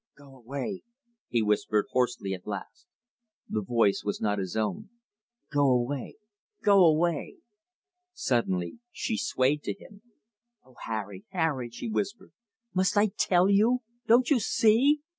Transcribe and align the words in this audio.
"Go 0.17 0.35
away!" 0.35 0.81
he 1.29 1.43
whispered 1.43 1.85
hoarsely 1.91 2.33
at 2.33 2.47
last. 2.47 2.87
The 3.47 3.61
voice 3.61 4.01
was 4.03 4.19
not 4.19 4.39
his 4.39 4.55
own. 4.57 4.89
"Go 5.53 5.69
away! 5.69 6.17
Go 6.63 6.83
away!" 6.83 7.35
Suddenly 8.11 8.79
she 8.91 9.15
swayed 9.15 9.61
to 9.61 9.75
him. 9.77 10.01
"Oh, 10.65 10.75
Harry, 10.87 11.25
Harry," 11.29 11.69
she 11.69 11.87
whispered, 11.87 12.31
"must 12.73 12.97
I 12.97 13.11
TELL 13.15 13.51
you? 13.51 13.83
Don't 14.07 14.31
you 14.31 14.39
SEE?" 14.39 15.01